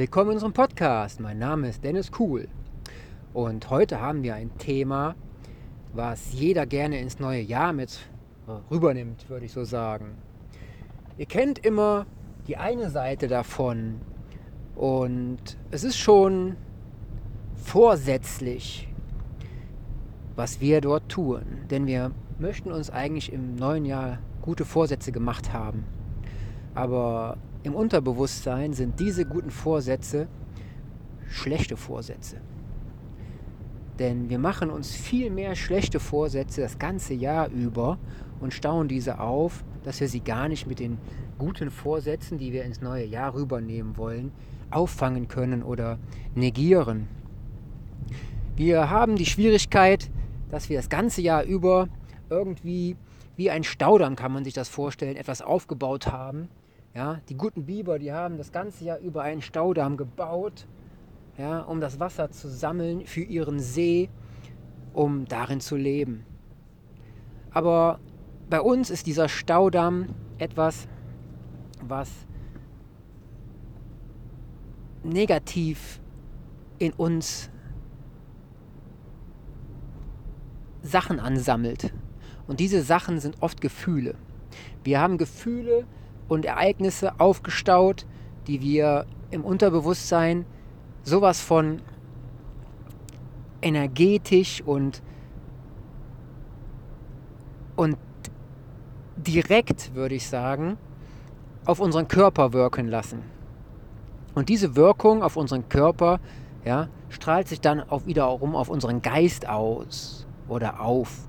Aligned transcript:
Willkommen 0.00 0.30
in 0.30 0.36
unserem 0.36 0.54
Podcast. 0.54 1.20
Mein 1.20 1.38
Name 1.38 1.68
ist 1.68 1.84
Dennis 1.84 2.10
Kuhl 2.10 2.48
und 3.34 3.68
heute 3.68 4.00
haben 4.00 4.22
wir 4.22 4.34
ein 4.34 4.56
Thema, 4.56 5.14
was 5.92 6.32
jeder 6.32 6.64
gerne 6.64 6.98
ins 6.98 7.18
neue 7.18 7.42
Jahr 7.42 7.74
mit 7.74 7.98
äh, 8.48 8.52
rübernimmt, 8.70 9.28
würde 9.28 9.44
ich 9.44 9.52
so 9.52 9.64
sagen. 9.64 10.16
Ihr 11.18 11.26
kennt 11.26 11.58
immer 11.58 12.06
die 12.46 12.56
eine 12.56 12.88
Seite 12.88 13.28
davon 13.28 14.00
und 14.74 15.58
es 15.70 15.84
ist 15.84 15.98
schon 15.98 16.56
vorsätzlich, 17.56 18.88
was 20.34 20.62
wir 20.62 20.80
dort 20.80 21.10
tun, 21.10 21.42
denn 21.70 21.86
wir 21.86 22.12
möchten 22.38 22.72
uns 22.72 22.88
eigentlich 22.88 23.34
im 23.34 23.54
neuen 23.54 23.84
Jahr 23.84 24.20
gute 24.40 24.64
Vorsätze 24.64 25.12
gemacht 25.12 25.52
haben. 25.52 25.84
Aber 26.74 27.36
im 27.62 27.74
Unterbewusstsein 27.74 28.72
sind 28.72 28.98
diese 29.00 29.26
guten 29.26 29.50
Vorsätze 29.50 30.28
schlechte 31.28 31.76
Vorsätze. 31.76 32.38
Denn 33.98 34.30
wir 34.30 34.38
machen 34.38 34.70
uns 34.70 34.94
viel 34.94 35.30
mehr 35.30 35.54
schlechte 35.54 36.00
Vorsätze 36.00 36.62
das 36.62 36.78
ganze 36.78 37.12
Jahr 37.12 37.50
über 37.50 37.98
und 38.40 38.54
stauen 38.54 38.88
diese 38.88 39.20
auf, 39.20 39.62
dass 39.84 40.00
wir 40.00 40.08
sie 40.08 40.20
gar 40.20 40.48
nicht 40.48 40.66
mit 40.66 40.78
den 40.78 40.98
guten 41.38 41.70
Vorsätzen, 41.70 42.38
die 42.38 42.52
wir 42.52 42.64
ins 42.64 42.80
neue 42.80 43.04
Jahr 43.04 43.34
rübernehmen 43.34 43.96
wollen, 43.98 44.32
auffangen 44.70 45.28
können 45.28 45.62
oder 45.62 45.98
negieren. 46.34 47.08
Wir 48.56 48.88
haben 48.88 49.16
die 49.16 49.26
Schwierigkeit, 49.26 50.10
dass 50.50 50.70
wir 50.70 50.78
das 50.78 50.88
ganze 50.88 51.20
Jahr 51.20 51.44
über 51.44 51.88
irgendwie 52.30 52.96
wie 53.36 53.50
ein 53.50 53.64
Staudamm, 53.64 54.16
kann 54.16 54.32
man 54.32 54.44
sich 54.44 54.54
das 54.54 54.68
vorstellen, 54.68 55.16
etwas 55.16 55.42
aufgebaut 55.42 56.06
haben 56.06 56.48
ja, 56.94 57.20
die 57.28 57.36
guten 57.36 57.66
Biber, 57.66 57.98
die 57.98 58.12
haben 58.12 58.36
das 58.36 58.52
ganze 58.52 58.84
Jahr 58.84 58.98
über 58.98 59.22
einen 59.22 59.42
Staudamm 59.42 59.96
gebaut, 59.96 60.66
ja, 61.38 61.60
um 61.60 61.80
das 61.80 62.00
Wasser 62.00 62.30
zu 62.30 62.48
sammeln 62.48 63.06
für 63.06 63.22
ihren 63.22 63.60
See, 63.60 64.10
um 64.92 65.26
darin 65.26 65.60
zu 65.60 65.76
leben. 65.76 66.24
Aber 67.52 68.00
bei 68.48 68.60
uns 68.60 68.90
ist 68.90 69.06
dieser 69.06 69.28
Staudamm 69.28 70.14
etwas, 70.38 70.88
was 71.82 72.10
negativ 75.02 76.00
in 76.78 76.92
uns 76.92 77.50
Sachen 80.82 81.20
ansammelt. 81.20 81.92
Und 82.46 82.58
diese 82.58 82.82
Sachen 82.82 83.20
sind 83.20 83.36
oft 83.40 83.60
Gefühle. 83.60 84.16
Wir 84.82 85.00
haben 85.00 85.18
Gefühle, 85.18 85.86
und 86.30 86.44
Ereignisse 86.44 87.18
aufgestaut, 87.18 88.06
die 88.46 88.60
wir 88.60 89.04
im 89.32 89.44
Unterbewusstsein 89.44 90.46
sowas 91.02 91.40
von 91.40 91.82
energetisch 93.62 94.62
und, 94.62 95.02
und 97.74 97.96
direkt, 99.16 99.94
würde 99.94 100.14
ich 100.14 100.28
sagen, 100.28 100.78
auf 101.66 101.80
unseren 101.80 102.06
Körper 102.06 102.52
wirken 102.52 102.86
lassen. 102.86 103.22
Und 104.34 104.48
diese 104.48 104.76
Wirkung 104.76 105.24
auf 105.24 105.36
unseren 105.36 105.68
Körper 105.68 106.20
ja, 106.64 106.88
strahlt 107.08 107.48
sich 107.48 107.60
dann 107.60 107.80
auch 107.80 108.06
wiederum 108.06 108.54
auf 108.54 108.68
unseren 108.68 109.02
Geist 109.02 109.48
aus 109.48 110.28
oder 110.48 110.80
auf. 110.80 111.28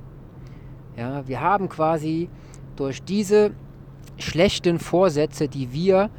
Ja, 0.95 1.27
wir 1.27 1.41
haben 1.41 1.69
quasi 1.69 2.29
durch 2.75 3.02
diese 3.02 3.52
schlechten 4.22 4.80
Vorsätze, 4.80 5.47
die 5.47 5.72
wir 5.73 6.09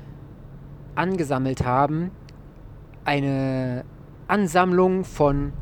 angesammelt 0.95 1.65
haben, 1.65 2.11
eine 3.05 3.85
Ansammlung 4.29 5.05
von, 5.05 5.53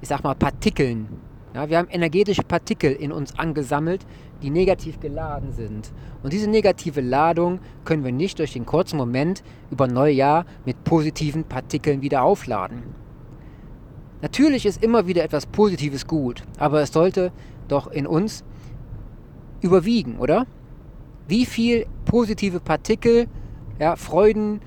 ich 0.00 0.08
sag 0.08 0.22
mal, 0.22 0.34
Partikeln. 0.34 1.08
Ja, 1.54 1.68
wir 1.68 1.78
haben 1.78 1.88
energetische 1.88 2.42
Partikel 2.42 2.92
in 2.92 3.12
uns 3.12 3.38
angesammelt, 3.38 4.04
die 4.42 4.50
negativ 4.50 5.00
geladen 5.00 5.52
sind. 5.52 5.92
Und 6.22 6.32
diese 6.32 6.50
negative 6.50 7.00
Ladung 7.00 7.60
können 7.84 8.04
wir 8.04 8.12
nicht 8.12 8.38
durch 8.38 8.52
den 8.52 8.66
kurzen 8.66 8.96
Moment 8.96 9.42
über 9.70 9.86
Neujahr 9.86 10.46
mit 10.64 10.82
positiven 10.84 11.44
Partikeln 11.44 12.02
wieder 12.02 12.22
aufladen. 12.22 12.82
Natürlich 14.20 14.66
ist 14.66 14.82
immer 14.82 15.06
wieder 15.06 15.22
etwas 15.22 15.46
Positives 15.46 16.06
gut, 16.06 16.42
aber 16.58 16.80
es 16.80 16.92
sollte 16.92 17.30
doch 17.68 17.86
in 17.88 18.06
uns 18.06 18.42
überwiegen, 19.60 20.18
oder? 20.18 20.46
Wie 21.26 21.46
viel 21.46 21.86
positive 22.04 22.60
Partikel, 22.60 23.26
ja, 23.78 23.96
Freuden, 23.96 24.60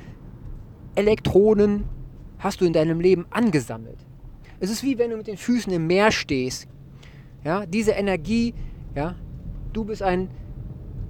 Elektronen 0.96 1.86
hast 2.40 2.62
du 2.62 2.66
in 2.66 2.74
deinem 2.74 3.00
Leben 3.00 3.26
angesammelt? 3.30 4.00
Es 4.60 4.72
ist 4.72 4.84
wie 4.84 4.98
wenn 4.98 5.12
du 5.12 5.18
mit 5.18 5.28
den 5.28 5.38
Füßen 5.38 5.72
im 5.72 5.86
Meer 5.86 6.12
stehst. 6.12 6.68
Ja, 7.44 7.66
diese 7.66 7.92
Energie, 7.92 8.56
ja, 8.96 9.16
du 9.72 9.86
bist 9.86 10.02
ein, 10.02 10.30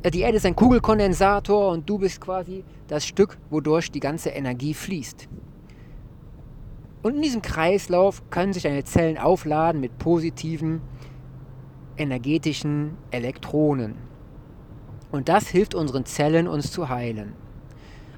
äh, 0.03 0.11
die 0.11 0.19
Erde 0.19 0.37
ist 0.37 0.45
ein 0.45 0.55
Kugelkondensator 0.55 1.71
und 1.71 1.89
du 1.89 1.97
bist 1.97 2.19
quasi 2.19 2.65
das 2.87 3.05
Stück, 3.05 3.37
wodurch 3.49 3.89
die 3.89 4.01
ganze 4.01 4.29
Energie 4.29 4.73
fließt. 4.73 5.29
Und 7.03 7.15
in 7.15 7.21
diesem 7.21 7.41
Kreislauf 7.41 8.29
können 8.29 8.51
sich 8.51 8.63
deine 8.63 8.83
Zellen 8.83 9.17
aufladen 9.17 9.79
mit 9.79 9.97
positiven 9.97 10.81
energetischen 11.95 12.97
Elektronen. 13.11 13.95
Und 15.12 15.29
das 15.29 15.47
hilft 15.47 15.73
unseren 15.75 16.06
Zellen, 16.06 16.47
uns 16.47 16.72
zu 16.72 16.90
heilen. 16.90 17.34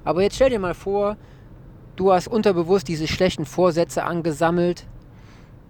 Aber 0.04 0.22
jetzt 0.22 0.36
stell 0.36 0.50
dir 0.50 0.58
mal 0.58 0.74
vor, 0.74 1.16
du 1.96 2.12
hast 2.12 2.28
unterbewusst 2.28 2.88
diese 2.88 3.06
schlechten 3.06 3.44
Vorsätze 3.44 4.04
angesammelt 4.04 4.86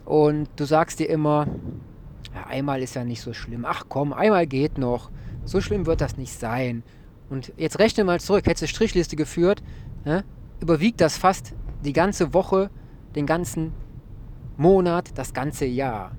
und 0.05 0.49
du 0.57 0.65
sagst 0.65 0.99
dir 0.99 1.09
immer, 1.09 1.47
ja, 2.35 2.47
einmal 2.47 2.83
ist 2.83 2.95
ja 2.95 3.05
nicht 3.05 3.21
so 3.21 3.33
schlimm. 3.33 3.65
Ach 3.67 3.85
komm, 3.89 4.13
einmal 4.13 4.47
geht 4.47 4.79
noch. 4.79 5.11
So 5.45 5.61
schlimm 5.61 5.87
wird 5.87 6.01
das 6.01 6.17
nicht 6.17 6.33
sein. 6.33 6.83
Und 7.29 7.53
jetzt 7.57 7.79
rechne 7.79 8.05
mal 8.05 8.21
zurück, 8.21 8.47
hättest 8.47 8.63
du 8.63 8.69
Strichliste 8.69 9.17
geführt, 9.17 9.63
ne? 10.05 10.25
überwiegt 10.61 11.01
das 11.01 11.17
fast 11.17 11.55
die 11.85 11.93
ganze 11.93 12.35
Woche, 12.35 12.71
den 13.15 13.27
ganzen 13.27 13.73
Monat, 14.57 15.11
das 15.17 15.33
ganze 15.33 15.65
Jahr. 15.65 16.13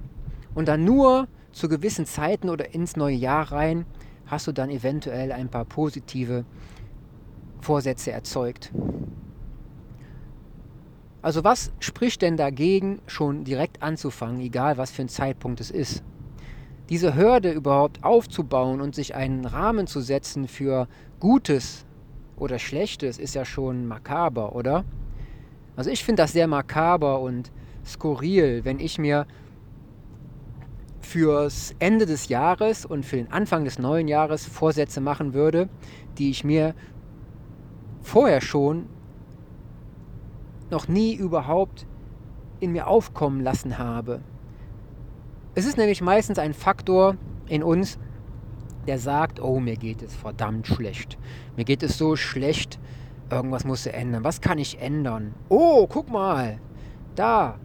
Und 0.55 0.67
dann 0.67 0.83
nur 0.83 1.27
zu 1.51 1.69
gewissen 1.69 2.05
Zeiten 2.05 2.49
oder 2.49 2.73
ins 2.73 2.95
neue 2.95 3.15
Jahr 3.15 3.51
rein 3.51 3.85
hast 4.31 4.47
du 4.47 4.53
dann 4.53 4.69
eventuell 4.69 5.31
ein 5.31 5.49
paar 5.49 5.65
positive 5.65 6.45
Vorsätze 7.59 8.11
erzeugt. 8.11 8.71
Also 11.21 11.43
was 11.43 11.71
spricht 11.79 12.23
denn 12.23 12.37
dagegen, 12.37 12.99
schon 13.05 13.43
direkt 13.43 13.83
anzufangen, 13.83 14.41
egal 14.41 14.77
was 14.77 14.89
für 14.89 15.03
ein 15.03 15.09
Zeitpunkt 15.09 15.59
es 15.59 15.69
ist? 15.69 16.01
Diese 16.89 17.15
Hürde 17.15 17.51
überhaupt 17.51 18.03
aufzubauen 18.03 18.81
und 18.81 18.95
sich 18.95 19.13
einen 19.15 19.45
Rahmen 19.45 19.85
zu 19.85 20.01
setzen 20.01 20.47
für 20.47 20.87
Gutes 21.19 21.85
oder 22.37 22.57
Schlechtes 22.57 23.19
ist 23.19 23.35
ja 23.35 23.45
schon 23.45 23.85
makaber, 23.85 24.55
oder? 24.55 24.83
Also 25.75 25.89
ich 25.89 26.03
finde 26.03 26.23
das 26.23 26.33
sehr 26.33 26.47
makaber 26.47 27.19
und 27.19 27.51
skurril, 27.85 28.65
wenn 28.65 28.79
ich 28.79 28.97
mir 28.97 29.27
fürs 31.05 31.73
Ende 31.79 32.05
des 32.05 32.29
Jahres 32.29 32.85
und 32.85 33.05
für 33.05 33.17
den 33.17 33.31
Anfang 33.31 33.65
des 33.65 33.79
neuen 33.79 34.07
Jahres 34.07 34.45
Vorsätze 34.45 35.01
machen 35.01 35.33
würde, 35.33 35.69
die 36.17 36.29
ich 36.29 36.43
mir 36.43 36.75
vorher 38.01 38.41
schon 38.41 38.87
noch 40.69 40.87
nie 40.87 41.13
überhaupt 41.13 41.85
in 42.59 42.71
mir 42.71 42.87
aufkommen 42.87 43.41
lassen 43.41 43.77
habe. 43.77 44.21
Es 45.53 45.65
ist 45.65 45.77
nämlich 45.77 46.01
meistens 46.01 46.39
ein 46.39 46.53
Faktor 46.53 47.17
in 47.47 47.63
uns, 47.63 47.99
der 48.87 48.97
sagt, 48.97 49.41
oh, 49.41 49.59
mir 49.59 49.75
geht 49.75 50.01
es 50.01 50.15
verdammt 50.15 50.67
schlecht. 50.67 51.17
Mir 51.57 51.65
geht 51.65 51.83
es 51.83 51.97
so 51.97 52.15
schlecht, 52.15 52.79
irgendwas 53.29 53.65
muss 53.65 53.85
ändern. 53.85 54.23
Was 54.23 54.41
kann 54.41 54.57
ich 54.57 54.79
ändern? 54.79 55.33
Oh, 55.49 55.87
guck 55.87 56.09
mal, 56.09 56.59
da, 57.15 57.59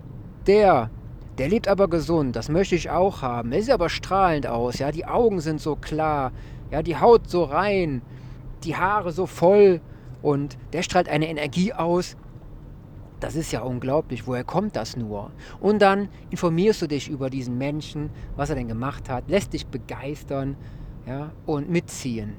der, 0.46 0.90
der 1.38 1.48
lebt 1.48 1.68
aber 1.68 1.88
gesund, 1.88 2.34
das 2.34 2.48
möchte 2.48 2.74
ich 2.74 2.90
auch 2.90 3.22
haben. 3.22 3.52
Er 3.52 3.62
sieht 3.62 3.72
aber 3.72 3.88
strahlend 3.88 4.46
aus, 4.46 4.78
ja, 4.78 4.90
die 4.90 5.04
Augen 5.04 5.40
sind 5.40 5.60
so 5.60 5.76
klar, 5.76 6.32
ja, 6.70 6.82
die 6.82 6.96
Haut 6.96 7.28
so 7.28 7.44
rein, 7.44 8.02
die 8.64 8.76
Haare 8.76 9.12
so 9.12 9.26
voll 9.26 9.80
und 10.22 10.56
der 10.72 10.82
strahlt 10.82 11.08
eine 11.08 11.28
Energie 11.28 11.72
aus. 11.72 12.16
Das 13.20 13.34
ist 13.34 13.52
ja 13.52 13.62
unglaublich, 13.62 14.26
woher 14.26 14.44
kommt 14.44 14.76
das 14.76 14.96
nur? 14.96 15.30
Und 15.60 15.80
dann 15.80 16.08
informierst 16.30 16.82
du 16.82 16.86
dich 16.86 17.08
über 17.08 17.30
diesen 17.30 17.56
Menschen, 17.56 18.10
was 18.36 18.50
er 18.50 18.56
denn 18.56 18.68
gemacht 18.68 19.08
hat, 19.08 19.28
lässt 19.28 19.52
dich 19.52 19.66
begeistern 19.66 20.56
ja, 21.06 21.32
und 21.46 21.70
mitziehen. 21.70 22.34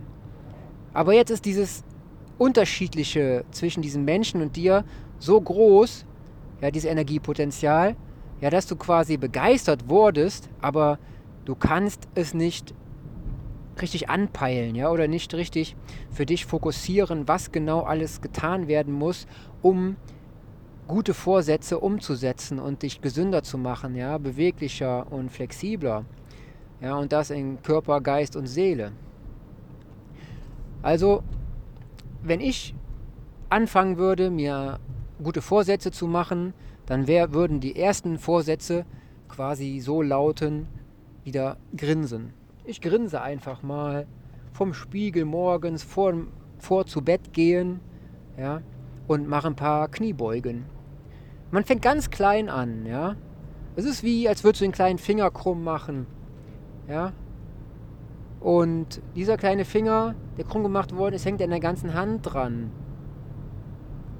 Aber 0.93 1.13
jetzt 1.13 1.31
ist 1.31 1.45
dieses 1.45 1.83
Unterschiedliche 2.37 3.45
zwischen 3.51 3.81
diesem 3.81 4.05
Menschen 4.05 4.41
und 4.41 4.55
dir 4.55 4.83
so 5.19 5.39
groß, 5.39 6.05
ja, 6.61 6.71
dieses 6.71 6.89
Energiepotenzial, 6.89 7.95
ja, 8.41 8.49
dass 8.49 8.67
du 8.67 8.75
quasi 8.75 9.17
begeistert 9.17 9.89
wurdest, 9.89 10.49
aber 10.61 10.99
du 11.45 11.55
kannst 11.55 12.07
es 12.15 12.33
nicht 12.33 12.73
richtig 13.81 14.09
anpeilen, 14.09 14.75
ja, 14.75 14.89
oder 14.89 15.07
nicht 15.07 15.33
richtig 15.33 15.75
für 16.11 16.25
dich 16.25 16.45
fokussieren, 16.45 17.27
was 17.27 17.51
genau 17.51 17.81
alles 17.81 18.21
getan 18.21 18.67
werden 18.67 18.93
muss, 18.93 19.27
um 19.61 19.97
gute 20.87 21.13
Vorsätze 21.13 21.79
umzusetzen 21.79 22.59
und 22.59 22.81
dich 22.81 23.01
gesünder 23.01 23.43
zu 23.43 23.57
machen, 23.57 23.95
ja, 23.95 24.17
beweglicher 24.17 25.11
und 25.11 25.31
flexibler. 25.31 26.05
Ja, 26.81 26.95
und 26.95 27.11
das 27.11 27.29
in 27.29 27.61
Körper, 27.61 28.01
Geist 28.01 28.35
und 28.35 28.47
Seele. 28.47 28.91
Also, 30.81 31.23
wenn 32.23 32.39
ich 32.39 32.75
anfangen 33.49 33.97
würde, 33.97 34.29
mir 34.29 34.79
gute 35.21 35.41
Vorsätze 35.41 35.91
zu 35.91 36.07
machen, 36.07 36.53
dann 36.87 37.05
wär, 37.05 37.33
würden 37.33 37.59
die 37.59 37.75
ersten 37.79 38.17
Vorsätze 38.17 38.85
quasi 39.27 39.79
so 39.79 40.01
lauten, 40.01 40.67
wieder 41.23 41.57
grinsen. 41.75 42.33
Ich 42.63 42.81
grinse 42.81 43.21
einfach 43.21 43.61
mal 43.61 44.07
vom 44.53 44.73
Spiegel 44.73 45.25
morgens 45.25 45.83
vor, 45.83 46.13
vor 46.57 46.85
zu 46.85 47.01
Bett 47.03 47.33
gehen 47.33 47.81
ja, 48.37 48.61
und 49.07 49.27
mache 49.27 49.47
ein 49.47 49.55
paar 49.55 49.89
Kniebeugen. 49.89 50.65
Man 51.51 51.65
fängt 51.65 51.81
ganz 51.81 52.09
klein 52.09 52.49
an, 52.49 52.85
ja. 52.85 53.15
Es 53.75 53.85
ist 53.85 54.03
wie, 54.03 54.27
als 54.27 54.43
würdest 54.43 54.61
du 54.61 54.65
den 54.65 54.71
kleinen 54.71 54.97
Finger 54.97 55.29
krumm 55.29 55.63
machen, 55.63 56.07
ja. 56.87 57.11
Und 58.39 59.01
dieser 59.15 59.37
kleine 59.37 59.65
Finger, 59.65 60.15
der 60.37 60.45
krumm 60.45 60.63
gemacht 60.63 60.95
worden 60.95 61.15
ist, 61.15 61.25
hängt 61.25 61.41
an 61.41 61.49
der 61.49 61.59
ganzen 61.59 61.93
Hand 61.93 62.21
dran. 62.33 62.71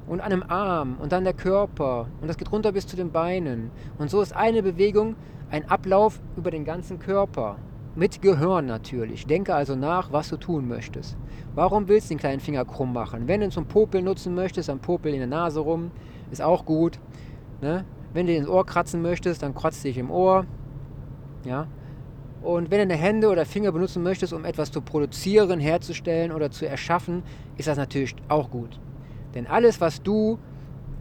Und 0.07 0.21
an 0.21 0.31
einem 0.31 0.43
Arm 0.43 0.97
und 0.99 1.11
dann 1.11 1.25
der 1.25 1.33
Körper. 1.33 2.07
Und 2.21 2.27
das 2.27 2.37
geht 2.37 2.51
runter 2.51 2.71
bis 2.71 2.87
zu 2.87 2.95
den 2.95 3.11
Beinen. 3.11 3.71
Und 3.97 4.09
so 4.09 4.21
ist 4.21 4.35
eine 4.35 4.63
Bewegung 4.63 5.15
ein 5.49 5.69
Ablauf 5.69 6.19
über 6.35 6.51
den 6.51 6.65
ganzen 6.65 6.99
Körper. 6.99 7.57
Mit 7.95 8.21
Gehirn 8.21 8.67
natürlich. 8.67 9.25
Denke 9.25 9.55
also 9.55 9.75
nach, 9.75 10.11
was 10.11 10.29
du 10.29 10.37
tun 10.37 10.67
möchtest. 10.67 11.17
Warum 11.55 11.87
willst 11.87 12.09
du 12.09 12.13
den 12.13 12.19
kleinen 12.19 12.39
Finger 12.39 12.63
krumm 12.63 12.93
machen? 12.93 13.27
Wenn 13.27 13.39
du 13.39 13.47
ihn 13.47 13.51
zum 13.51 13.65
Popeln 13.65 14.05
nutzen 14.05 14.35
möchtest, 14.35 14.69
dann 14.69 14.79
popel 14.79 15.13
in 15.13 15.19
der 15.19 15.27
Nase 15.27 15.59
rum. 15.59 15.91
Ist 16.29 16.41
auch 16.41 16.65
gut. 16.65 16.99
Ne? 17.61 17.85
Wenn 18.13 18.27
du 18.27 18.35
ins 18.35 18.47
Ohr 18.47 18.65
kratzen 18.65 19.01
möchtest, 19.01 19.41
dann 19.41 19.55
kratzt 19.55 19.83
dich 19.83 19.97
im 19.97 20.11
Ohr. 20.11 20.45
Ja? 21.43 21.67
Und 22.41 22.69
wenn 22.69 22.79
du 22.79 22.87
deine 22.87 23.01
Hände 23.01 23.29
oder 23.29 23.45
Finger 23.45 23.71
benutzen 23.71 24.03
möchtest, 24.03 24.31
um 24.31 24.45
etwas 24.45 24.71
zu 24.71 24.81
produzieren, 24.81 25.59
herzustellen 25.59 26.31
oder 26.31 26.51
zu 26.51 26.67
erschaffen, 26.67 27.23
ist 27.57 27.67
das 27.67 27.77
natürlich 27.77 28.15
auch 28.27 28.51
gut. 28.51 28.79
Denn 29.37 29.45
alles, 29.45 29.79
was 29.79 30.01
du 30.01 30.39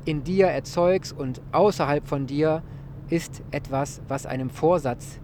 in 0.04 0.22
dir 0.22 0.48
erzeugst 0.48 1.16
und 1.16 1.40
außerhalb 1.52 2.06
von 2.06 2.26
dir, 2.26 2.62
ist 3.08 3.42
etwas, 3.50 4.02
was 4.08 4.26
einem 4.26 4.50
Vorsatz 4.50 5.20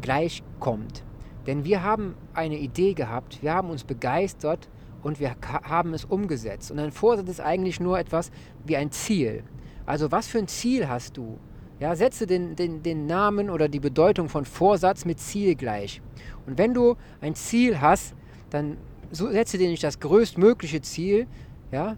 gleichkommt. 0.00 1.02
Denn 1.48 1.64
wir 1.64 1.82
haben 1.82 2.14
eine 2.32 2.58
Idee 2.58 2.94
gehabt, 2.94 3.42
wir 3.42 3.52
haben 3.52 3.70
uns 3.70 3.82
begeistert 3.82 4.68
und 5.02 5.18
wir 5.18 5.34
haben 5.64 5.94
es 5.94 6.04
umgesetzt. 6.04 6.70
Und 6.70 6.78
ein 6.78 6.92
Vorsatz 6.92 7.28
ist 7.28 7.40
eigentlich 7.40 7.80
nur 7.80 7.98
etwas 7.98 8.30
wie 8.64 8.76
ein 8.76 8.92
Ziel. 8.92 9.42
Also 9.84 10.12
was 10.12 10.28
für 10.28 10.38
ein 10.38 10.46
Ziel 10.46 10.88
hast 10.88 11.16
du? 11.16 11.40
Ja, 11.80 11.96
setze 11.96 12.28
den, 12.28 12.54
den, 12.54 12.84
den 12.84 13.06
Namen 13.06 13.50
oder 13.50 13.68
die 13.68 13.80
Bedeutung 13.80 14.28
von 14.28 14.44
Vorsatz 14.44 15.04
mit 15.04 15.18
Ziel 15.18 15.56
gleich. 15.56 16.00
Und 16.46 16.56
wenn 16.56 16.72
du 16.72 16.94
ein 17.20 17.34
Ziel 17.34 17.80
hast, 17.80 18.14
dann 18.50 18.76
setze 19.10 19.58
dir 19.58 19.68
nicht 19.68 19.82
das 19.82 19.98
größtmögliche 19.98 20.82
Ziel 20.82 21.26
ja, 21.72 21.96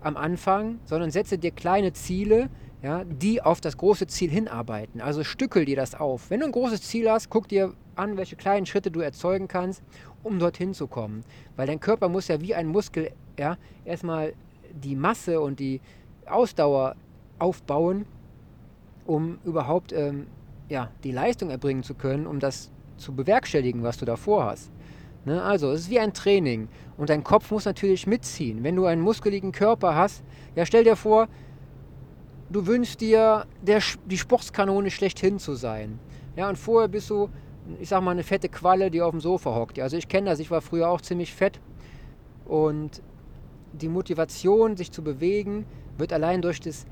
am 0.00 0.16
Anfang, 0.16 0.78
sondern 0.84 1.10
setze 1.10 1.38
dir 1.38 1.50
kleine 1.50 1.92
Ziele, 1.92 2.48
ja, 2.82 3.04
die 3.04 3.42
auf 3.42 3.60
das 3.60 3.76
große 3.76 4.06
Ziel 4.06 4.30
hinarbeiten. 4.30 5.00
Also 5.00 5.22
stückel 5.22 5.64
dir 5.64 5.76
das 5.76 5.94
auf. 5.94 6.30
Wenn 6.30 6.40
du 6.40 6.46
ein 6.46 6.52
großes 6.52 6.82
Ziel 6.82 7.10
hast, 7.10 7.28
guck 7.28 7.48
dir 7.48 7.74
an, 7.94 8.16
welche 8.16 8.36
kleinen 8.36 8.64
Schritte 8.64 8.90
du 8.90 9.00
erzeugen 9.00 9.48
kannst, 9.48 9.82
um 10.22 10.38
dorthin 10.38 10.72
zu 10.72 10.86
kommen. 10.86 11.22
Weil 11.56 11.66
dein 11.66 11.80
Körper 11.80 12.08
muss 12.08 12.28
ja 12.28 12.40
wie 12.40 12.54
ein 12.54 12.68
Muskel 12.68 13.10
ja, 13.38 13.58
erstmal 13.84 14.32
die 14.72 14.96
Masse 14.96 15.40
und 15.40 15.60
die 15.60 15.80
Ausdauer 16.26 16.96
aufbauen, 17.38 18.06
um 19.06 19.38
überhaupt 19.44 19.92
ähm, 19.92 20.26
ja, 20.68 20.90
die 21.04 21.12
Leistung 21.12 21.50
erbringen 21.50 21.82
zu 21.82 21.94
können, 21.94 22.26
um 22.26 22.40
das 22.40 22.70
zu 22.96 23.14
bewerkstelligen, 23.14 23.82
was 23.82 23.98
du 23.98 24.04
davor 24.04 24.44
hast. 24.44 24.70
Ne? 25.24 25.42
Also, 25.42 25.70
es 25.72 25.82
ist 25.82 25.90
wie 25.90 26.00
ein 26.00 26.12
Training. 26.12 26.68
Und 26.96 27.10
dein 27.10 27.24
Kopf 27.24 27.50
muss 27.50 27.64
natürlich 27.64 28.06
mitziehen. 28.06 28.62
Wenn 28.62 28.76
du 28.76 28.86
einen 28.86 29.02
muskeligen 29.02 29.52
Körper 29.52 29.94
hast, 29.94 30.22
ja, 30.54 30.64
stell 30.66 30.84
dir 30.84 30.96
vor, 30.96 31.28
du 32.50 32.66
wünschst 32.66 33.00
dir, 33.00 33.46
der, 33.62 33.80
die 34.06 34.18
Sportskanone 34.18 34.90
schlechthin 34.90 35.38
zu 35.38 35.54
sein. 35.54 35.98
Ja, 36.36 36.48
und 36.48 36.56
vorher 36.56 36.88
bist 36.88 37.10
du, 37.10 37.28
ich 37.80 37.88
sag 37.88 38.02
mal, 38.02 38.12
eine 38.12 38.22
fette 38.22 38.48
Qualle, 38.48 38.90
die 38.90 39.02
auf 39.02 39.10
dem 39.10 39.20
Sofa 39.20 39.54
hockt. 39.54 39.78
Also 39.78 39.96
ich 39.96 40.08
kenne 40.08 40.30
das, 40.30 40.40
ich 40.40 40.50
war 40.50 40.60
früher 40.60 40.88
auch 40.88 41.00
ziemlich 41.00 41.34
fett. 41.34 41.60
Und 42.46 43.02
die 43.72 43.88
Motivation, 43.88 44.76
sich 44.76 44.90
zu 44.90 45.02
bewegen, 45.02 45.64
wird 45.96 46.12
allein 46.12 46.42
durch, 46.42 46.60
das, 46.60 46.86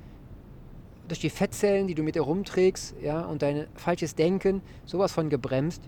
durch 1.08 1.20
die 1.20 1.30
Fettzellen, 1.30 1.86
die 1.86 1.94
du 1.94 2.02
mit 2.02 2.14
dir 2.14 2.22
rumträgst, 2.22 2.94
ja, 3.02 3.22
und 3.22 3.42
dein 3.42 3.66
falsches 3.75 4.14
Denken, 4.14 4.62
sowas 4.84 5.12
von 5.12 5.28
gebremst. 5.28 5.82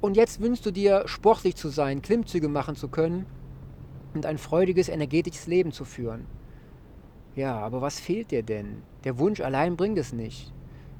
Und 0.00 0.16
jetzt 0.16 0.40
wünschst 0.40 0.64
du 0.66 0.70
dir, 0.70 1.04
sportlich 1.06 1.56
zu 1.56 1.68
sein, 1.68 2.02
Klimmzüge 2.02 2.48
machen 2.48 2.76
zu 2.76 2.88
können 2.88 3.26
und 4.14 4.26
ein 4.26 4.38
freudiges, 4.38 4.88
energetisches 4.88 5.46
Leben 5.46 5.72
zu 5.72 5.84
führen. 5.84 6.26
Ja, 7.34 7.58
aber 7.58 7.80
was 7.80 8.00
fehlt 8.00 8.30
dir 8.30 8.42
denn? 8.42 8.82
Der 9.04 9.18
Wunsch 9.18 9.40
allein 9.40 9.76
bringt 9.76 9.98
es 9.98 10.12
nicht. 10.12 10.52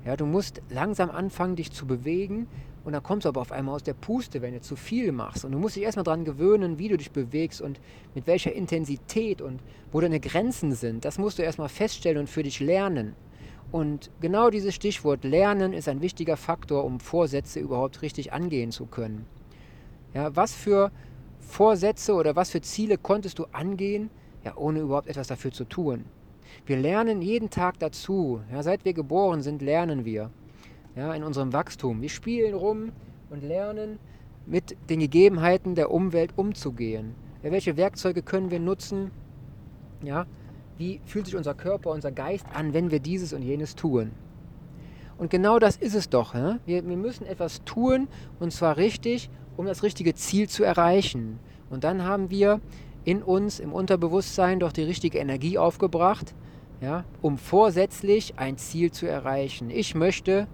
Ja, 0.04 0.16
du 0.16 0.26
musst 0.26 0.62
langsam 0.68 1.10
anfangen, 1.10 1.56
dich 1.56 1.72
zu 1.72 1.86
bewegen 1.86 2.46
und 2.84 2.92
dann 2.92 3.02
kommst 3.02 3.24
du 3.24 3.28
aber 3.28 3.40
auf 3.40 3.52
einmal 3.52 3.74
aus 3.74 3.82
der 3.82 3.94
Puste, 3.94 4.42
wenn 4.42 4.54
du 4.54 4.60
zu 4.60 4.76
viel 4.76 5.10
machst. 5.10 5.44
Und 5.44 5.52
du 5.52 5.58
musst 5.58 5.74
dich 5.74 5.82
erstmal 5.82 6.04
daran 6.04 6.24
gewöhnen, 6.24 6.78
wie 6.78 6.88
du 6.88 6.96
dich 6.96 7.10
bewegst 7.10 7.60
und 7.60 7.80
mit 8.14 8.26
welcher 8.28 8.52
Intensität 8.52 9.42
und 9.42 9.60
wo 9.90 10.00
deine 10.00 10.20
Grenzen 10.20 10.72
sind. 10.72 11.04
Das 11.04 11.18
musst 11.18 11.38
du 11.38 11.42
erstmal 11.42 11.68
feststellen 11.68 12.18
und 12.18 12.30
für 12.30 12.44
dich 12.44 12.60
lernen. 12.60 13.16
Und 13.72 14.10
genau 14.20 14.50
dieses 14.50 14.74
Stichwort 14.74 15.24
Lernen 15.24 15.72
ist 15.72 15.88
ein 15.88 16.00
wichtiger 16.00 16.36
Faktor, 16.36 16.84
um 16.84 17.00
Vorsätze 17.00 17.60
überhaupt 17.60 18.02
richtig 18.02 18.32
angehen 18.32 18.70
zu 18.70 18.86
können. 18.86 19.26
Ja, 20.14 20.34
was 20.34 20.54
für 20.54 20.90
Vorsätze 21.40 22.14
oder 22.14 22.36
was 22.36 22.50
für 22.50 22.60
Ziele 22.60 22.96
konntest 22.96 23.38
du 23.38 23.46
angehen, 23.52 24.10
ja, 24.44 24.56
ohne 24.56 24.80
überhaupt 24.80 25.08
etwas 25.08 25.28
dafür 25.28 25.52
zu 25.52 25.64
tun? 25.64 26.04
Wir 26.64 26.76
lernen 26.76 27.22
jeden 27.22 27.50
Tag 27.50 27.78
dazu. 27.78 28.40
Ja, 28.50 28.62
seit 28.62 28.84
wir 28.84 28.94
geboren 28.94 29.42
sind, 29.42 29.62
lernen 29.62 30.04
wir. 30.04 30.30
Ja, 30.94 31.12
in 31.12 31.22
unserem 31.22 31.52
Wachstum. 31.52 32.00
Wir 32.00 32.08
spielen 32.08 32.54
rum 32.54 32.92
und 33.30 33.42
lernen, 33.42 33.98
mit 34.46 34.76
den 34.88 35.00
Gegebenheiten 35.00 35.74
der 35.74 35.90
Umwelt 35.90 36.32
umzugehen. 36.36 37.14
Ja, 37.42 37.50
welche 37.50 37.76
Werkzeuge 37.76 38.22
können 38.22 38.50
wir 38.50 38.60
nutzen? 38.60 39.10
Ja, 40.02 40.26
wie 40.78 41.00
fühlt 41.04 41.26
sich 41.26 41.36
unser 41.36 41.54
Körper, 41.54 41.90
unser 41.90 42.12
Geist 42.12 42.46
an, 42.54 42.74
wenn 42.74 42.90
wir 42.90 43.00
dieses 43.00 43.32
und 43.32 43.42
jenes 43.42 43.74
tun? 43.74 44.12
Und 45.18 45.30
genau 45.30 45.58
das 45.58 45.76
ist 45.76 45.94
es 45.94 46.10
doch. 46.10 46.34
Wir, 46.34 46.86
wir 46.86 46.96
müssen 46.96 47.26
etwas 47.26 47.64
tun, 47.64 48.08
und 48.38 48.52
zwar 48.52 48.76
richtig, 48.76 49.30
um 49.56 49.66
das 49.66 49.82
richtige 49.82 50.14
Ziel 50.14 50.48
zu 50.48 50.62
erreichen. 50.62 51.38
Und 51.70 51.84
dann 51.84 52.04
haben 52.04 52.30
wir 52.30 52.60
in 53.04 53.22
uns, 53.22 53.60
im 53.60 53.72
Unterbewusstsein, 53.72 54.60
doch 54.60 54.72
die 54.72 54.82
richtige 54.82 55.18
Energie 55.18 55.58
aufgebracht, 55.58 56.34
ja, 56.80 57.04
um 57.22 57.38
vorsätzlich 57.38 58.38
ein 58.38 58.58
Ziel 58.58 58.90
zu 58.90 59.06
erreichen. 59.06 59.70
Ich 59.70 59.94
möchte 59.94 60.46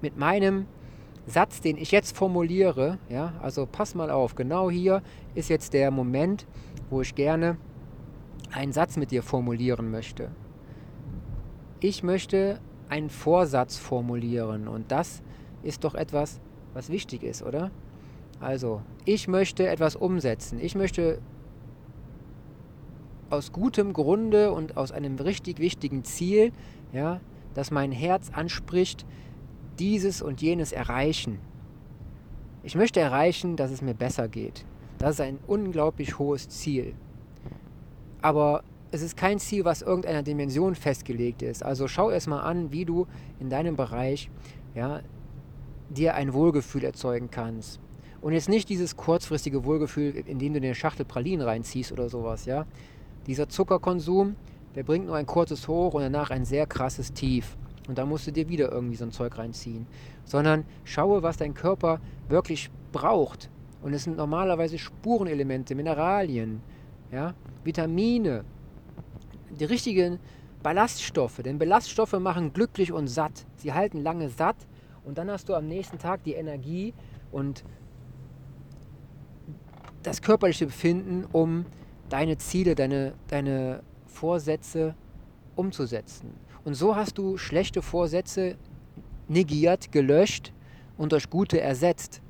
mit 0.00 0.16
meinem 0.16 0.66
Satz, 1.26 1.60
den 1.60 1.76
ich 1.76 1.90
jetzt 1.90 2.16
formuliere, 2.16 2.98
ja, 3.10 3.34
also 3.42 3.66
pass 3.66 3.94
mal 3.94 4.10
auf, 4.10 4.36
genau 4.36 4.70
hier 4.70 5.02
ist 5.34 5.50
jetzt 5.50 5.74
der 5.74 5.90
Moment, 5.90 6.46
wo 6.88 7.02
ich 7.02 7.14
gerne 7.14 7.58
einen 8.52 8.72
Satz 8.72 8.96
mit 8.96 9.10
dir 9.10 9.22
formulieren 9.22 9.90
möchte. 9.90 10.30
Ich 11.80 12.02
möchte 12.02 12.60
einen 12.88 13.10
Vorsatz 13.10 13.76
formulieren 13.76 14.68
und 14.68 14.90
das 14.90 15.22
ist 15.62 15.84
doch 15.84 15.94
etwas, 15.94 16.40
was 16.74 16.90
wichtig 16.90 17.22
ist, 17.22 17.42
oder? 17.42 17.70
Also, 18.40 18.82
ich 19.04 19.28
möchte 19.28 19.66
etwas 19.66 19.96
umsetzen. 19.96 20.58
Ich 20.60 20.74
möchte 20.74 21.20
aus 23.30 23.52
gutem 23.52 23.92
Grunde 23.92 24.52
und 24.52 24.76
aus 24.76 24.92
einem 24.92 25.16
richtig 25.16 25.58
wichtigen 25.58 26.04
Ziel, 26.04 26.52
ja, 26.92 27.20
das 27.54 27.70
mein 27.70 27.92
Herz 27.92 28.30
anspricht, 28.32 29.06
dieses 29.78 30.22
und 30.22 30.42
jenes 30.42 30.72
erreichen. 30.72 31.38
Ich 32.62 32.74
möchte 32.74 33.00
erreichen, 33.00 33.56
dass 33.56 33.70
es 33.70 33.82
mir 33.82 33.94
besser 33.94 34.28
geht. 34.28 34.64
Das 34.98 35.12
ist 35.12 35.20
ein 35.20 35.38
unglaublich 35.46 36.18
hohes 36.18 36.48
Ziel. 36.48 36.94
Aber 38.26 38.64
es 38.90 39.02
ist 39.02 39.16
kein 39.16 39.38
Ziel, 39.38 39.64
was 39.64 39.82
irgendeiner 39.82 40.24
Dimension 40.24 40.74
festgelegt 40.74 41.42
ist. 41.42 41.62
Also 41.62 41.86
schau 41.86 42.10
erst 42.10 42.26
mal 42.26 42.40
an, 42.40 42.72
wie 42.72 42.84
du 42.84 43.06
in 43.38 43.50
deinem 43.50 43.76
Bereich 43.76 44.30
ja, 44.74 45.00
dir 45.90 46.16
ein 46.16 46.34
Wohlgefühl 46.34 46.82
erzeugen 46.82 47.30
kannst. 47.30 47.78
Und 48.20 48.32
jetzt 48.32 48.48
nicht 48.48 48.68
dieses 48.68 48.96
kurzfristige 48.96 49.64
Wohlgefühl, 49.64 50.24
indem 50.26 50.54
du 50.54 50.60
dir 50.60 50.66
eine 50.66 50.74
Schachtel 50.74 51.06
Pralinen 51.06 51.46
reinziehst 51.46 51.92
oder 51.92 52.08
sowas, 52.08 52.46
ja. 52.46 52.66
Dieser 53.28 53.48
Zuckerkonsum, 53.48 54.34
der 54.74 54.82
bringt 54.82 55.06
nur 55.06 55.14
ein 55.14 55.26
kurzes 55.26 55.68
Hoch 55.68 55.94
und 55.94 56.02
danach 56.02 56.30
ein 56.30 56.44
sehr 56.44 56.66
krasses 56.66 57.12
Tief. 57.12 57.56
Und 57.86 57.96
da 57.96 58.06
musst 58.06 58.26
du 58.26 58.32
dir 58.32 58.48
wieder 58.48 58.72
irgendwie 58.72 58.96
so 58.96 59.04
ein 59.04 59.12
Zeug 59.12 59.38
reinziehen. 59.38 59.86
Sondern 60.24 60.64
schaue, 60.82 61.22
was 61.22 61.36
dein 61.36 61.54
Körper 61.54 62.00
wirklich 62.28 62.70
braucht. 62.90 63.50
Und 63.82 63.94
es 63.94 64.02
sind 64.02 64.16
normalerweise 64.16 64.78
Spurenelemente, 64.78 65.76
Mineralien, 65.76 66.60
ja, 67.10 67.34
Vitamine, 67.64 68.44
die 69.50 69.64
richtigen 69.64 70.18
Ballaststoffe. 70.62 71.42
Denn 71.44 71.58
Ballaststoffe 71.58 72.18
machen 72.18 72.52
glücklich 72.52 72.92
und 72.92 73.08
satt. 73.08 73.46
Sie 73.56 73.72
halten 73.72 74.02
lange 74.02 74.28
satt 74.28 74.56
und 75.04 75.18
dann 75.18 75.30
hast 75.30 75.48
du 75.48 75.54
am 75.54 75.66
nächsten 75.66 75.98
Tag 75.98 76.24
die 76.24 76.34
Energie 76.34 76.94
und 77.30 77.64
das 80.02 80.22
körperliche 80.22 80.66
Befinden, 80.66 81.24
um 81.32 81.66
deine 82.08 82.38
Ziele, 82.38 82.74
deine, 82.74 83.14
deine 83.28 83.82
Vorsätze 84.06 84.94
umzusetzen. 85.56 86.30
Und 86.64 86.74
so 86.74 86.96
hast 86.96 87.18
du 87.18 87.36
schlechte 87.36 87.82
Vorsätze 87.82 88.56
negiert, 89.28 89.92
gelöscht 89.92 90.52
und 90.96 91.12
durch 91.12 91.30
gute 91.30 91.60
ersetzt. 91.60 92.22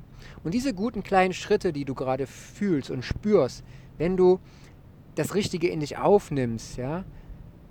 Und 0.44 0.54
diese 0.54 0.74
guten 0.74 1.02
kleinen 1.02 1.32
Schritte, 1.32 1.72
die 1.72 1.84
du 1.84 1.94
gerade 1.94 2.26
fühlst 2.26 2.90
und 2.90 3.02
spürst, 3.02 3.64
wenn 3.98 4.16
du 4.16 4.40
das 5.16 5.34
Richtige 5.34 5.68
in 5.68 5.80
dich 5.80 5.98
aufnimmst, 5.98 6.76
ja, 6.76 7.04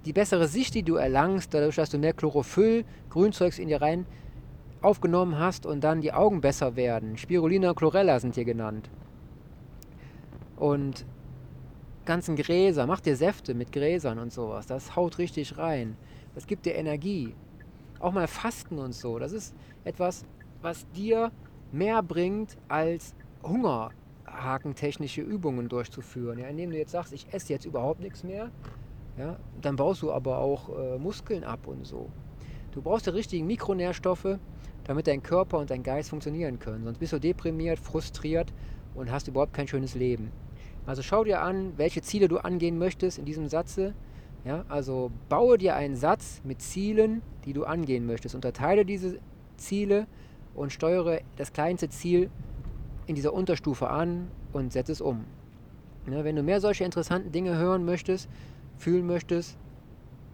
die 0.05 0.13
bessere 0.13 0.47
Sicht, 0.47 0.75
die 0.75 0.83
du 0.83 0.95
erlangst, 0.95 1.53
dadurch, 1.53 1.77
dass 1.77 1.89
du 1.89 1.97
mehr 1.97 2.13
Chlorophyll, 2.13 2.85
Grünzeugs 3.09 3.57
in 3.57 3.69
dir 3.69 3.81
rein 3.81 4.05
aufgenommen 4.81 5.39
hast 5.39 5.65
und 5.65 5.83
dann 5.83 6.01
die 6.01 6.13
Augen 6.13 6.41
besser 6.41 6.75
werden. 6.75 7.17
Spirulina 7.17 7.73
chlorella 7.73 8.19
sind 8.19 8.35
hier 8.35 8.45
genannt. 8.45 8.89
Und 10.57 11.05
ganzen 12.05 12.35
Gräser, 12.35 12.85
mach 12.85 13.01
dir 13.01 13.15
Säfte 13.15 13.55
mit 13.55 13.71
Gräsern 13.71 14.19
und 14.19 14.31
sowas. 14.31 14.67
Das 14.67 14.95
haut 14.95 15.17
richtig 15.17 15.57
rein. 15.57 15.97
Das 16.35 16.45
gibt 16.45 16.67
dir 16.67 16.75
Energie. 16.75 17.33
Auch 17.99 18.11
mal 18.11 18.27
Fasten 18.27 18.77
und 18.77 18.93
so. 18.93 19.17
Das 19.17 19.31
ist 19.31 19.55
etwas, 19.83 20.23
was 20.61 20.87
dir 20.91 21.31
mehr 21.71 22.03
bringt, 22.03 22.57
als 22.67 23.15
hungerhakentechnische 24.35 25.21
Übungen 25.21 25.69
durchzuführen. 25.69 26.39
Ja, 26.39 26.47
indem 26.47 26.71
du 26.71 26.77
jetzt 26.77 26.91
sagst, 26.91 27.13
ich 27.13 27.27
esse 27.33 27.53
jetzt 27.53 27.65
überhaupt 27.65 28.01
nichts 28.01 28.23
mehr, 28.23 28.51
ja, 29.17 29.37
dann 29.61 29.75
baust 29.75 30.01
du 30.01 30.11
aber 30.11 30.39
auch 30.39 30.69
äh, 30.77 30.97
Muskeln 30.97 31.43
ab 31.43 31.67
und 31.67 31.85
so. 31.85 32.09
Du 32.71 32.81
brauchst 32.81 33.05
die 33.05 33.11
richtigen 33.11 33.47
Mikronährstoffe, 33.47 34.37
damit 34.83 35.07
dein 35.07 35.23
Körper 35.23 35.57
und 35.57 35.69
dein 35.69 35.83
Geist 35.83 36.09
funktionieren 36.09 36.59
können. 36.59 36.83
Sonst 36.83 36.99
bist 36.99 37.13
du 37.13 37.19
deprimiert, 37.19 37.79
frustriert 37.79 38.53
und 38.93 39.11
hast 39.11 39.27
überhaupt 39.27 39.53
kein 39.53 39.67
schönes 39.67 39.95
Leben. 39.95 40.31
Also 40.85 41.01
schau 41.01 41.23
dir 41.23 41.41
an, 41.41 41.73
welche 41.77 42.01
Ziele 42.01 42.27
du 42.27 42.37
angehen 42.37 42.77
möchtest 42.77 43.17
in 43.17 43.25
diesem 43.25 43.47
Satze. 43.47 43.95
Ja, 44.43 44.63
also 44.67 45.11
baue 45.27 45.57
dir 45.57 45.75
einen 45.75 45.95
Satz 45.95 46.41
mit 46.43 46.61
Zielen, 46.61 47.23
die 47.45 47.53
du 47.53 47.63
angehen 47.63 48.05
möchtest. 48.05 48.35
Unterteile 48.35 48.85
diese 48.85 49.19
Ziele 49.57 50.05
und 50.53 50.71
steuere 50.71 51.21
das 51.37 51.51
kleinste 51.51 51.89
Ziel 51.89 52.29
in 53.07 53.15
dieser 53.15 53.33
Unterstufe 53.33 53.89
an 53.89 54.29
und 54.53 54.73
setze 54.73 54.91
es 54.91 55.01
um. 55.01 55.25
Ja, 56.09 56.23
wenn 56.23 56.35
du 56.35 56.43
mehr 56.43 56.61
solche 56.61 56.83
interessanten 56.83 57.31
Dinge 57.31 57.57
hören 57.57 57.83
möchtest, 57.83 58.29
fühlen 58.77 59.05
möchtest 59.05 59.57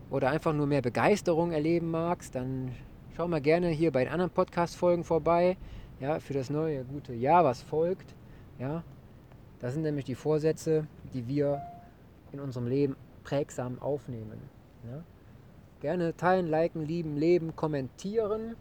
oder 0.10 0.30
einfach 0.30 0.54
nur 0.54 0.68
mehr 0.68 0.82
Begeisterung 0.82 1.52
erleben 1.52 1.92
magst, 1.92 2.36
dann 2.36 2.72
schau 3.16 3.28
mal 3.28 3.42
gerne 3.42 3.70
hier 3.70 3.92
bei 3.92 4.04
den 4.04 4.14
anderen 4.14 4.32
Podcast-Folgen 4.32 5.04
vorbei. 5.04 5.58
Ja, 6.00 6.20
für 6.20 6.34
das 6.34 6.50
neue 6.50 6.84
gute 6.84 7.14
Jahr, 7.14 7.44
was 7.44 7.62
folgt. 7.62 8.16
Ja, 8.60 8.84
das 9.60 9.74
sind 9.74 9.84
nämlich 9.84 10.06
die 10.06 10.16
Vorsätze, 10.16 10.88
die 11.14 11.28
wir 11.28 11.62
in 12.32 12.40
unserem 12.40 12.68
Leben 12.68 12.96
prägsam 13.24 13.80
aufnehmen. 13.80 14.42
Ja? 14.90 15.04
Gerne 15.80 16.16
teilen, 16.16 16.48
liken, 16.48 16.86
lieben, 16.86 17.18
leben, 17.18 17.56
kommentieren. 17.56 18.56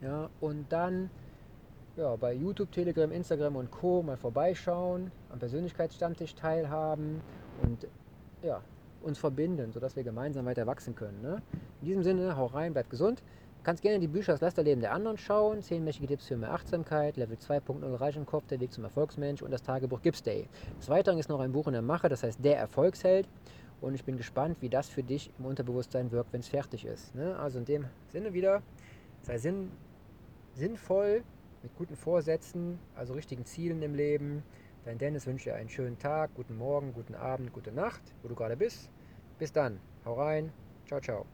Ja, 0.00 0.30
und 0.40 0.72
dann 0.72 1.10
ja, 1.98 2.14
bei 2.14 2.32
YouTube, 2.32 2.70
Telegram, 2.70 3.10
Instagram 3.10 3.56
und 3.56 3.70
Co. 3.72 4.02
mal 4.02 4.16
vorbeischauen, 4.16 5.10
am 5.30 5.38
Persönlichkeitsstammtisch 5.40 6.34
teilhaben 6.36 7.20
und 7.62 7.88
ja, 8.42 8.62
uns 9.02 9.18
verbinden, 9.18 9.72
sodass 9.72 9.96
wir 9.96 10.04
gemeinsam 10.04 10.46
weiter 10.46 10.66
wachsen 10.66 10.94
können. 10.94 11.20
Ne? 11.22 11.42
In 11.80 11.88
diesem 11.88 12.02
Sinne, 12.04 12.36
hau 12.36 12.46
rein, 12.46 12.72
bleib 12.72 12.88
gesund. 12.88 13.20
Du 13.58 13.64
kannst 13.64 13.82
gerne 13.82 13.98
die 13.98 14.06
Bücher 14.06 14.32
Das 14.32 14.40
Lasterleben 14.40 14.80
der 14.80 14.92
anderen 14.92 15.18
schauen, 15.18 15.60
10 15.60 15.82
mächtige 15.82 16.06
Tipps 16.06 16.28
für 16.28 16.36
mehr 16.36 16.52
Achtsamkeit, 16.52 17.16
Level 17.16 17.36
2.0 17.36 18.00
Reich 18.00 18.16
im 18.16 18.24
Kopf, 18.24 18.46
der 18.46 18.60
Weg 18.60 18.72
zum 18.72 18.84
Erfolgsmensch 18.84 19.42
und 19.42 19.50
das 19.50 19.64
Tagebuch 19.64 20.00
Gips 20.00 20.22
Day. 20.22 20.48
Des 20.78 20.88
Weiteren 20.88 21.18
ist 21.18 21.28
noch 21.28 21.40
ein 21.40 21.50
Buch 21.50 21.66
in 21.66 21.72
der 21.72 21.82
Mache, 21.82 22.08
das 22.08 22.22
heißt 22.22 22.44
Der 22.44 22.58
Erfolgsheld. 22.58 23.28
Und 23.80 23.94
ich 23.94 24.04
bin 24.04 24.16
gespannt, 24.16 24.56
wie 24.60 24.68
das 24.68 24.88
für 24.88 25.02
dich 25.02 25.30
im 25.38 25.46
Unterbewusstsein 25.46 26.12
wirkt, 26.12 26.32
wenn 26.32 26.40
es 26.40 26.48
fertig 26.48 26.84
ist. 26.84 27.14
Ne? 27.16 27.36
Also 27.36 27.58
in 27.58 27.64
dem 27.64 27.84
Sinne 28.12 28.32
wieder, 28.32 28.62
sei 29.22 29.38
sinn, 29.38 29.70
sinnvoll, 30.54 31.22
mit 31.62 31.74
guten 31.76 31.96
Vorsätzen, 31.96 32.78
also 32.94 33.14
richtigen 33.14 33.44
Zielen 33.44 33.82
im 33.82 33.94
Leben. 33.94 34.44
Dein 34.84 34.98
Dennis 34.98 35.26
wünscht 35.26 35.46
dir 35.46 35.54
einen 35.54 35.68
schönen 35.68 35.98
Tag, 35.98 36.34
guten 36.34 36.56
Morgen, 36.56 36.92
guten 36.92 37.14
Abend, 37.14 37.52
gute 37.52 37.72
Nacht, 37.72 38.02
wo 38.22 38.28
du 38.28 38.34
gerade 38.34 38.56
bist. 38.56 38.90
Bis 39.38 39.52
dann. 39.52 39.80
Hau 40.04 40.14
rein. 40.14 40.52
Ciao, 40.86 41.00
ciao. 41.00 41.28